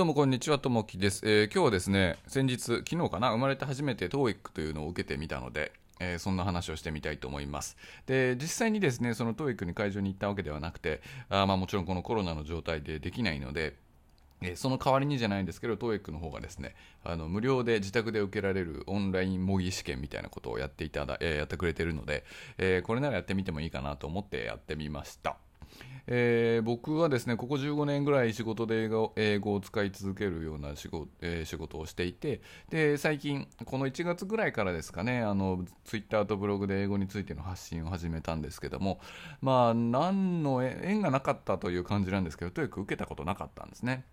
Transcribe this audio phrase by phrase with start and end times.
[0.00, 7.76] どうもこんにちは、ともきです、えー今日はですね、先日、昨日かな、生まれて初めて TOEIC というのを受けてみたので、えーそんな話をしてみたいと思います。
[8.06, 13.74] で、実際にですね、その TOEIC に会場に行ったわけではなくて、あまあもちろんこのコロナの状態でできないので、
[14.40, 16.74] えーその代わりにじゃないんですけど、TOEIC の方がですね、
[17.04, 22.24] あの無料で自宅で受けられるオンライン模擬試験みたいなことをやっていただ、えーやってくれてるので、
[22.56, 25.36] えーこれならやってみてもいいかなと思ってやってみました。
[26.12, 39.00] えー僕はですねここ15年ぐらい仕事で英語英語を使い続けるような仕事,、えー仕事をしていてで最近この1月ぐらいからですかねあのツイッターとブログで英語についての発信を始めたんですけども
[39.40, 44.04] まあ何の縁がなかったという感じなんですけどとにかく受けたことなかったんですね。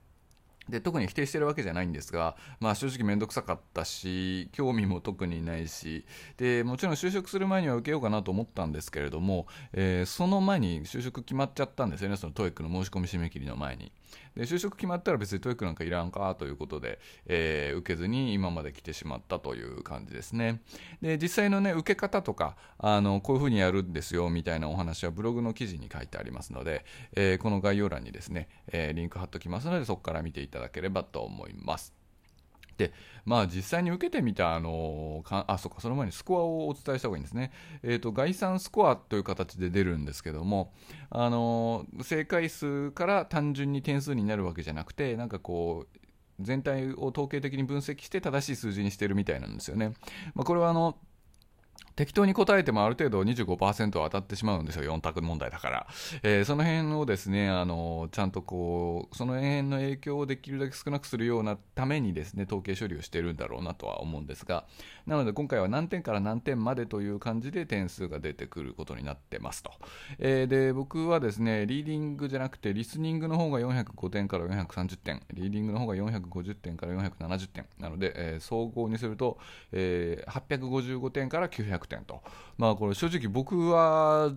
[0.70, 6.06] で特に否定してるわけじゃないんですが、まあ、正直面倒くさかったし興味も特にないし
[6.38, 13.92] でもちろん就職する前には受けようかなと思ったんですけれども、えーその前に就職決まっちゃったんですよねその TOEIC の申し込み締め切りの前に。
[14.36, 20.62] で就職決まったら別に TOEIC なんかいらんかということで、えー受けずに今まで来てしまったという感じですね。
[21.02, 31.97] で実際のね受け方とかあのこういうふうにやるんですよみたいなお話はブログの記事に書いてありますので、えーこの概要欄にですね、えーリンク貼っときますのでそこから見ていただければと思います。
[32.78, 32.94] で
[33.28, 37.52] まあ、実際に受けてみたあのかあそうかその前にスコアをお伝えした方がいいんですね、
[37.84, 40.72] えー、と概算スコアという形で出るんですけども
[41.10, 45.98] あの正解数から単純に点数になるわけじゃなくてなんかこう
[46.40, 49.94] 全体を統計的に分析して正しい数字にしてるみたいなんですよね。
[50.36, 50.98] まあ、これはあの
[51.98, 55.88] 適当に答えてもある程度25%は当たってしまうんですよ、4択問題だから。
[56.22, 64.66] えーその辺をですね、あのちゃんとこう、その辺の影響をできるだけ少なくするようなためにですね、統計処理をしているんだろうなとは思うんですが、
[65.08, 69.72] なので今回は何点から何点までという感じで点数が出てくることになってますと。
[70.20, 79.40] えーで、僕はですね、リーディングじゃなくて、リスニングの方が405点から430点、リーディングの方が450点から470点なので、えー総合にすると、
[79.72, 82.22] えー855点から900点と。
[82.58, 84.32] まあこれ正直僕は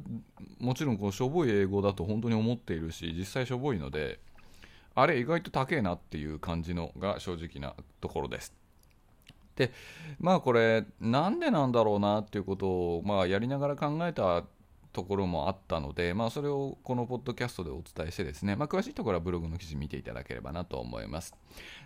[0.58, 4.20] もちろんこうしょぼい英語だと本当に思っているし、実際しょぼいので、
[4.94, 8.54] あれ意外と高えなっていう感じのが正直なところです。
[9.56, 9.72] で
[10.18, 14.44] まあこれなんでなんだろうなっていうことを、まあ、やりながら考えた
[14.92, 21.34] ところもあったので、まあ、それをこのポッドキャストでお伝えしてですね、まあ、詳しいところはブログの記事見ていただければなと思います。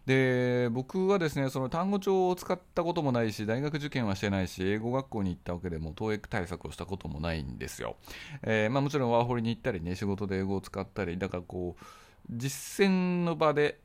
[0.06, 7.96] で僕はですねその単語帳を使ったこともないし大学受験はしてないし英語学校に行ったわけでも TOEIC 対策をしたこともないんですよ、
[8.42, 11.84] えーまあ、もちろんワーホリに行ったりね仕事で英語を使ったりだからこう
[12.30, 13.80] 実践の場で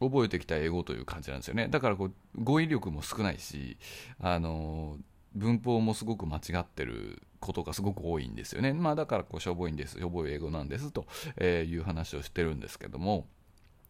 [0.00, 1.68] 覚えてきた英語という感じなんですよね。
[1.68, 3.78] だからこう語彙力も少ないし
[4.20, 4.98] あの
[5.34, 8.72] 文法もすごく間違ってることがすごく多いんですよね。
[8.72, 9.98] まあだからこうしょぼいんです。
[9.98, 11.06] しょぼい英語なんですと
[11.40, 13.26] いう話をしてるんですけども。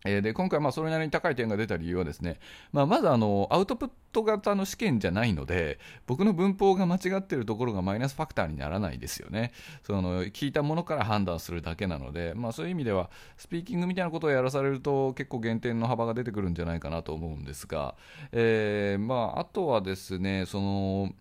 [0.04, 2.38] で今回、まあそれなりに高い点が出た理由はですね、
[2.72, 9.52] まあ、まずあのアウトプット型の試験じゃないので、僕の文法が間違ってるところがマイナスファクターにならないですよね。
[9.82, 17.94] その聞いたものから判断するだけなので、まあ、そういう意味では、スピーキングみたいなことをやらされると、結構減点の幅が出てくるんじゃないかなと思うんですが、
[18.32, 21.14] えーまあ、あとはですね、その、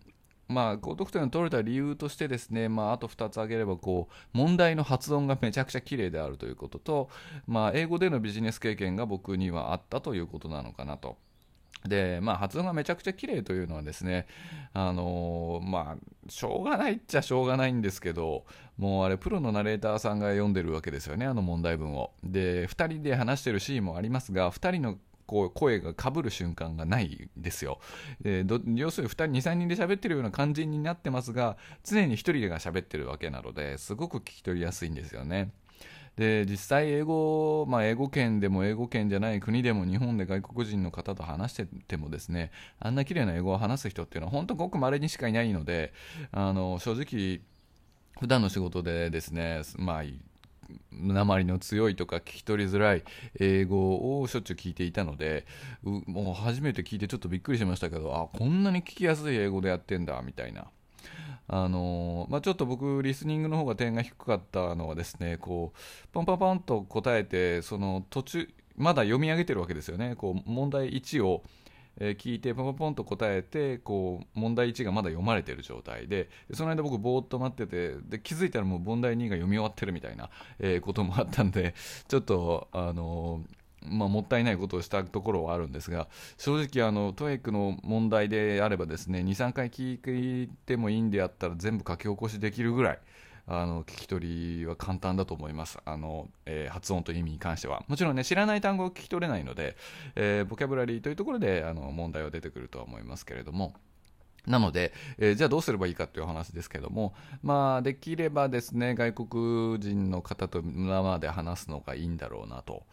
[0.48, 7.08] まあ、高得点を取れた理由としてですね、まあ、あと2つ挙げればこう問題の発音がめちゃくちゃ綺麗であるということと、
[7.46, 11.16] まあ、英語でのビジネス経験が僕にはあったということなのかなと。
[11.88, 14.26] で、まあ、発音がめちゃくちゃ綺麗というのはですね、
[14.72, 18.44] あのーまあ、しょうがないっちゃしょうがないんですけど、
[18.78, 22.12] もうあれ、プロのナレーターさんが読んでるわけですよね、あの問題文を。
[22.22, 27.80] で、2人で話してるシーンもありますが、2人のこう声が被る瞬間がないんですよ。
[28.24, 35.52] えー要するに2人、2、3人で喋ってるような感じになってますが、常に1人が喋ってるわけなので、すごく聞き取りやすいんですよね。
[36.16, 45.92] で実際英語、まあ、英語圏でも英語圏じゃない国でも日本で外国人の方と話しててもですねあんな綺麗な英語を話す人っていうのは本当ごく稀にしかいないので
[46.30, 47.40] あの正直
[48.20, 50.04] 普段の仕事でですねまあ
[50.92, 53.04] 鉛の強いとか聞き取りづらい
[53.38, 55.46] 英語をしょっちゅう聞いていたので
[55.82, 60.66] もう初めて聞いてちょっとびっくりしましたけどあこんなに聞きやすい英語でやってんだみたいな
[61.46, 70.16] あのまあ、ちょっと僕、リスニングの方が点が低かったのはですね、こう、ポンポンポンと答えて、その途中、まだ読み上げてるわけですよね。
[70.16, 71.42] こう、問題1を、
[71.98, 81.74] えー聞いてポンポンポンと答えてこう問題1がまだ読まれてる状態でその間僕ぼーっと待っててで気づいたらもう問題2が読み終わってるみたいな、えーこともあったんで
[82.08, 86.08] ちょっとあのーまあ、もったいないことをしたところはあるんですが
[86.38, 92.98] 正直あの TOEIC の問題であればですね23回聞いてもいいんであったら全部書き起こしできるぐらい
[93.46, 95.78] あの聞き取りは簡単だと思います。
[95.84, 97.84] あの、えー、発音という意味に関しては。
[97.88, 99.76] もちろんね知らない単語を聞き取れないので、
[100.16, 103.74] えー、ボキャブラリーというところであの問題は出てくるとは思いますけれども。
[104.46, 112.84] なので、えー、じゃあどうすればいいかという話ですけども、まあ、できればですね、外国人の方と生で話すのがいいんだろうなと。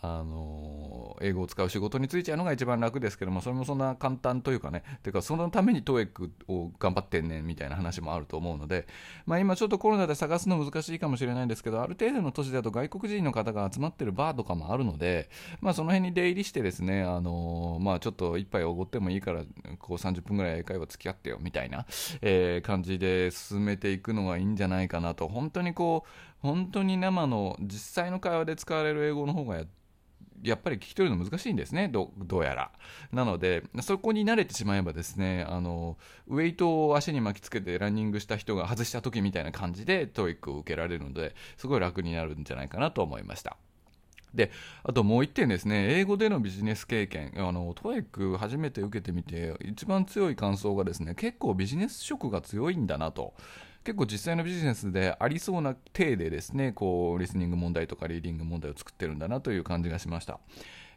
[0.00, 8.86] あの英語を使う仕事に就いちゃうのが一番楽ですけどもそれもそんな簡単というかねていうかそのために TOEIC を頑張ってんねんみたいな話もあると思うので、
[9.26, 15.28] まあ、今ちょっとコロナで探すの難しいかもしれないんですけどある程度の都市だと外国人の方が集まってるバーとかもあるので、
[15.60, 19.42] まあ、その辺に出入りしてですね、あのまあ、ちょっと一杯おごってもいいから
[19.78, 21.86] こう30分ぐらい英会話付き合ってよみたいな、
[22.22, 25.28] えー、感じで進めていくのがいいんじゃないかなと。
[25.28, 26.08] 本当にこう
[26.42, 29.81] 本当に生の実際の会話で使われる英語の方がやって
[30.42, 32.70] やっぱり聞き取るの難しいんですねどうやら。
[33.12, 35.96] なのでそこに慣れてしまえばですねあの
[36.26, 43.56] ウェイトを足に巻きつけてランニングした人が外した時みたいな感じで TOEIC を受けられるのですごい楽になるんじゃないかなと思いました。
[44.34, 44.50] で
[44.82, 53.34] あともう1点ですね、英語でのビジネス経験、あのト TOEIC 初めて受けてみて、一番強い感想がですね結構ビジネス色が強いんだなと。
[53.84, 60.38] 結構実際のビジネスでありそうな体でですねこうリスニング問題とかリーディング問題を作ってるんだなという感じがしました。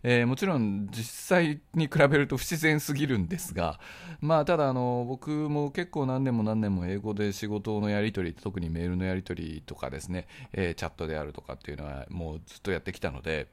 [0.07, 3.79] えー、もちろん実際に比べると不自然すぎるんですが、
[4.21, 13.47] まあ、ただあの僕も結構何年も何年も英語で仕事のやり取り特にメールのやり取りとかですね、えー、チャットであるとかっていうのはもうずっとやってきたので。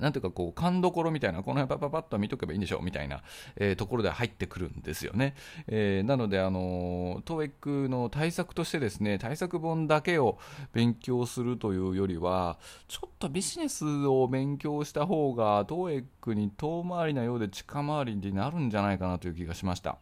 [0.00, 3.22] なんていうかこう勘どころみたいなこの辺パパパッと見とけばいいんでしょうみたいな、
[3.56, 5.34] えー、ところで入ってくるんですよね、
[5.66, 10.38] えー、なのであの TOEIC の対策としてですね対策本だけを
[10.72, 12.58] 勉強するというよりは
[12.88, 19.98] ちょっとビジネスを勉強した方が TOEIC に遠回りなようで近回りになるんじゃないかなという気がしました。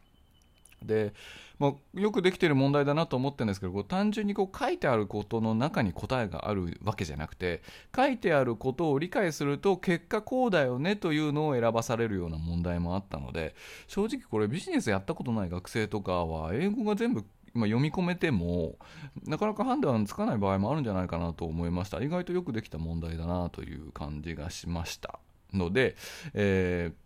[0.86, 1.14] で、
[1.58, 7.62] まあ、よくできている問題だなと思ってるんですけどこう単純にこう書いてあることの中に答えがあるわけじゃなくて
[7.94, 13.54] 書いてあることを理解すると結果こうだよねというのを選ばされるような問題もあったので
[13.86, 18.76] 正直これビジネスやったことない学生とかは英語が全部ま読み込めても
[19.26, 22.02] なかなか判断つかない場合もあるんじゃないかなと思いました。
[22.02, 25.20] 意外とよくできた問題だなという感じがしました。
[25.52, 25.96] ので、
[26.34, 27.03] えー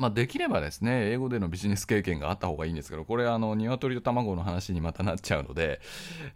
[0.00, 5.78] まあ、できればですね、英語でのビジネス経験があった方がいいんですけど、これ、あの、鶏と卵の話にまたなっちゃうので、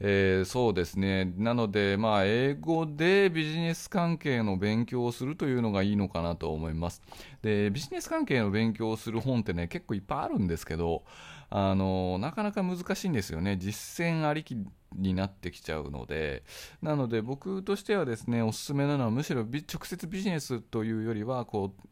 [0.00, 1.32] えー、そうですね。
[1.38, 7.00] なので、まあ、英語でビジネス関係の勉強をするというのがいいのかなと思います。
[7.40, 11.02] で、ビジネス関係の勉強をする本ってね、結構いっぱいあるんですけど、
[11.48, 13.56] あの、なかなか難しいんですよね。
[13.56, 14.58] 実践ありき
[14.94, 16.42] になってきちゃうので、
[16.82, 21.88] なので僕としてはですね、おすすめなのはむしろ直接ビジネスというよりは、こう、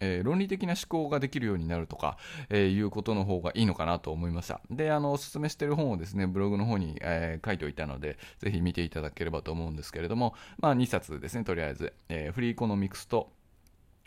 [0.00, 4.60] えー、論理的な思考ができるようになるとか、えー、いうことの方がいいのかなと思いました。
[4.70, 13.32] で、あの、おすすめしてる本をですね、ブログの方に、えー、書いておいたので、ぜひ見ていただければと思うんですけれども、まあ、2冊ですね、とりあえず、えー、 Freakonomics と、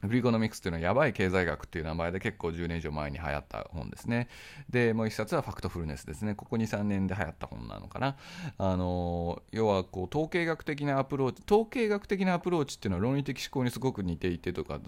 [0.02, 4.30] Freakonomics っていうのはやばい経済学っていう名前で結構10年以上前に流行った本ですね。
[4.70, 6.36] で、もう一冊はファクトフルネスですね。
[6.36, 8.16] ここ2、3年で流行った本なのかな。
[8.58, 14.80] あの、要はこう統計学的なアプローチ、統計学的なアプローチっていうのは論理的思考にすごく似ていてとか、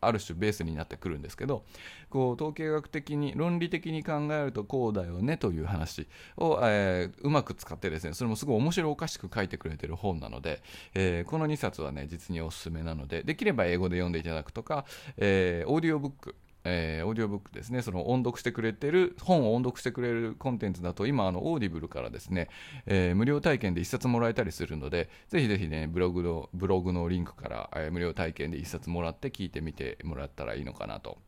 [0.00, 1.64] ある種ベースになってくるんですけど
[2.08, 10.62] こう統計学的に論理的に考えるとこうだよねという話を、えー、うまく使ってですねそれもすごい面白おかしく書いてくれてる本なので、
[10.94, 14.84] えー、この2冊はね実におすすめなのでできれば英語で読んでいただくとか、
[15.16, 22.48] えー、オーディオブックえー、オーディオブックですね、その音読してくれてる、本を音読してくれるコンテンツだと、今、あの、オーディブルからですね、
[22.86, 31.18] えー、無料体験で1冊もらえたりするので、ぜひぜひね、ブログの、ブログのリンクから、えー、無料体験で1冊もらって聞いてみてもらったらいいのかなと。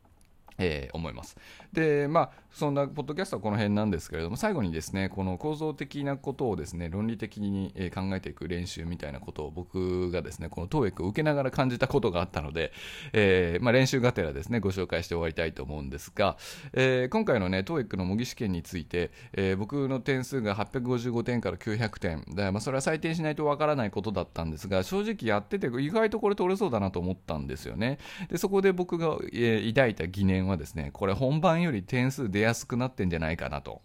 [0.58, 1.36] えー、思います。
[1.72, 12.72] で、まあ、そんなポッドキャストはこの辺なんですけれども、最後にですね、この構造的なことをですね、論理的に考えていく練習みたいなことを僕がですね、この TOEIC を受けながら感じたことがあったので、
[13.14, 16.36] えー、まあ、練習がてらですね、ご紹介して終わりたいと思うんですが、
[16.74, 27.98] えー、今回のね、TOEIC の模擬試験について、え僕の点数が855点から900点、だまあ、それは採点しないとわからないことだったんですが、正直やってて意外とこれ取れそうだなと思ったんですよね。
[28.28, 33.82] で、そこで僕が、え抱いた疑念はですね、これ本番より点数出やすくなってんじゃないかなと。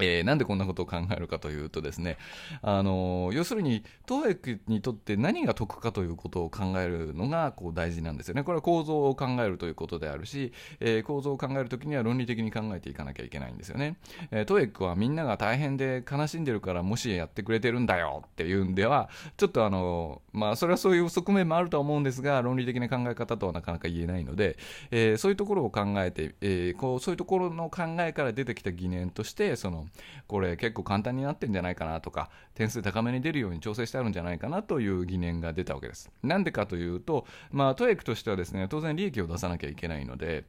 [0.00, 2.18] えー、なんでこんなことを考えるかというとですね、
[2.62, 8.42] あの、要するに、TOEIC にとって何が得かということを考えるのがこう大事なんですよね。
[8.42, 13.96] これは構造を考えるということであるし、えー、構造を考えるときには論理的に考えていかなきゃいけないんですよね。
[14.30, 24.56] えー、TOEIC はみんなが大変で悲しんでるからもしやってくれてるんだよっていうんでは、ちょっとあのまあ、それはそういう側面もあるとは思うんですが、論理的な考え方とはなかなか言えないので、
[24.90, 29.87] えそういうところを考えて、えこうそういうところの考えから出てきた疑念として、その、
[30.26, 40.44] これ結構簡単になってんじゃないかなとか点数高めに出るように調整してあるんじゃないかなという疑念が出たわけですなんでかというとまあトエクとしてはですね当然利益を出さなきゃいけないので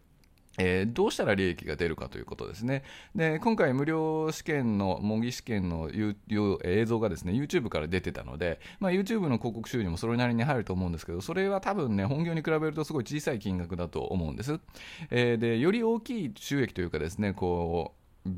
[0.59, 2.83] えー、どうしたら利益が出るかということですね。
[3.15, 5.89] で、今回無料試験の、模擬試験の
[6.63, 14.59] 映像がですね、YouTube から出てたので、まあ、YouTube の広告収入もそれなりに入ると思うんですけど、それは多分ね、本業に比べるとすごい小さい金額だと思うんです。
[15.11, 17.93] えー、で、より大きい収益というかですね、こ
[18.25, 18.29] う、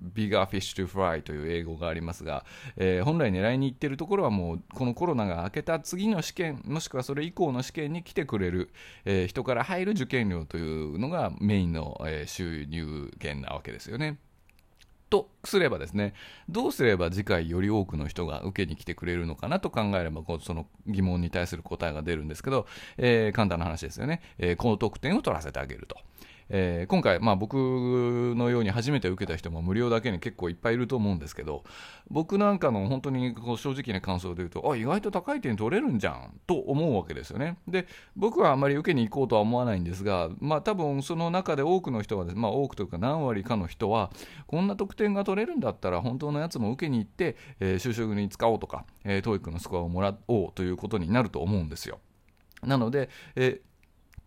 [0.00, 2.44] bigger fish to fry という英語がありますが、
[2.76, 8.70] えー、本来狙いに行っているところはもうこのコロナが明けた次の試験もしくはそれ以降の試験に来てくれる、
[9.04, 14.18] えー、人から入る受験料というのがメインの、えー、収入源なわけですよね。
[15.08, 16.14] とすればですね、
[16.48, 22.66] どうすれば次回より多くの人が受けに来てくれるのかなと考えれば、その疑問に対する答えが出るんですけど、
[22.98, 24.20] えー、簡単な話ですよね。
[24.38, 25.96] えー、高得点を取らせてあげると。
[26.48, 31.64] えー、今回、まあ、僕のように初めて受けた人も無料だけに結構いっぱいいると思うんですけど
[32.10, 37.58] 僕なんかの本当にこう正直な感想で言うとあ意外と高い点取れるんじゃんと思うわけですよね。
[37.66, 44.10] で僕はあまり受けに行こうとは思わないんですが、まあ、多分その中で多くの人は、まあ、多くというか何割かの人は
[44.46, 51.98] こんな得点が取れるんだったら本当のやつも受けに行って、えー、就職に使おうとか、えー、TOEIC のスコアをもらおうということになると思うんですよ。
[52.62, 53.75] なので、えー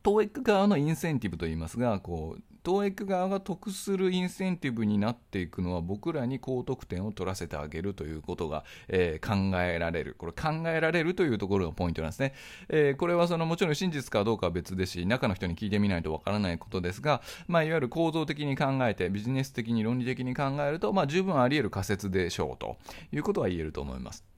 [0.04, 10.16] TOEIC 側のインセンティブといいますがこう TOEIC 側が得するインセンティブになっていくのは僕らに高得点を取らせてあげるということが、えー、考えられる。
[10.18, 12.34] これ考えられるというところがポイントなんですね、
[12.68, 22.78] えー、これはそのもちろん真実かどうかは別ですし中の人に聞いてみないとわからないことですが、まあ、いわゆる構造的に考えてビジネス的に論理的に考えると、まあ、十分あり得る仮説でしょうと
[23.12, 24.29] いうことは言えると思います。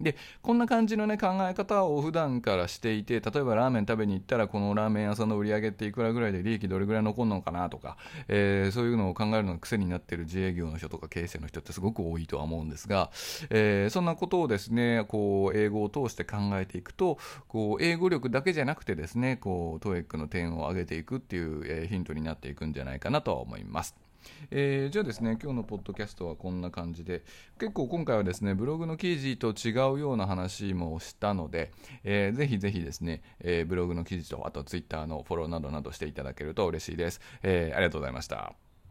[0.00, 7.96] でこんな感じの、ね、考え方を普段からしていて例えばラーメン食べに行ったらこのラーメン屋さんの売り上げっていくらぐらいで利益どれぐらい残るのかなとか、
[8.28, 13.10] えー、そういうのを考えるのが癖になっている自営業の人とか経営者の人ってすごく多いとは思うんですが、
[13.48, 24.05] えー、そんなことをですねこう英語を通して考えていくとこう英語力だけじゃなくてですねこう TOEIC の点を上げていくっていう、えー、ヒントになっていくんじゃないかなとは思います。
[24.50, 27.24] えー、じゃあですね今日のポッドキャストはこんな感じで
[27.58, 31.72] 結構今回はですねブログの記事と違うような話もしたので、
[32.04, 38.65] えー、ぜひぜひですね、えー、ブログの記事とあとツイッターのフォローなどなどしていただけると嬉しいです、えー、ありがとうございました。